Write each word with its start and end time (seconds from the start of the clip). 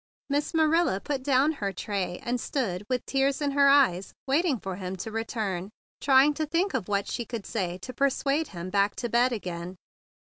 Miss 0.31 0.55
Marilla 0.55 0.99
put 0.99 1.21
down 1.21 1.51
her 1.51 1.71
tray, 1.71 2.19
and 2.23 2.41
stood 2.41 2.83
with 2.89 3.05
tears 3.05 3.39
in 3.39 3.51
her 3.51 3.69
eyes, 3.69 4.15
waiting 4.25 4.59
for 4.59 4.77
him 4.77 4.95
to 4.95 5.11
return, 5.11 5.69
trying 5.99 6.33
to 6.33 6.47
think 6.47 6.71
what 6.73 7.07
she 7.07 7.23
could 7.23 7.45
say 7.45 7.77
to 7.83 7.93
persuade 7.93 8.47
him 8.47 8.71
back 8.71 8.95
to 8.95 9.09
bed 9.09 9.31
again. 9.31 9.75